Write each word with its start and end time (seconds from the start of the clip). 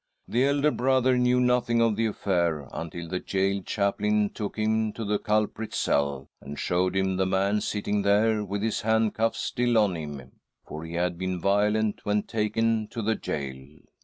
The 0.27 0.45
elder 0.45 0.71
brother 0.71 1.15
knew 1.15 1.39
nothing 1.39 1.79
of 1.79 1.95
the 1.95 2.07
affair, 2.07 2.67
until 2.73 3.07
the 3.07 3.19
gaol 3.19 3.61
chaplain 3.61 4.31
took 4.33 4.57
him 4.57 4.93
to 4.93 5.05
the 5.05 5.19
culprit's 5.19 5.77
cell, 5.77 6.27
and 6.41 6.57
showed 6.57 6.95
him 6.95 7.17
the 7.17 7.27
man 7.27 7.61
sitting 7.61 8.01
there 8.01 8.43
with 8.43 8.63
his 8.63 8.81
handcuffs 8.81 9.41
still 9.41 9.77
on 9.77 9.95
him 9.95 10.39
—for 10.65 10.85
he 10.85 10.95
had 10.95 11.19
been 11.19 11.39
violent 11.39 12.03
when 12.03 12.23
taken 12.23 12.87
to 12.87 13.03
the 13.03 13.13
gaol. 13.15 13.77